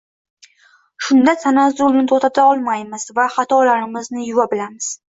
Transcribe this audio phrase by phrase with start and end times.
[1.07, 4.95] Shunda tanazzulni to‘xtata olamiz va xatolarimizni yuva bilamiz.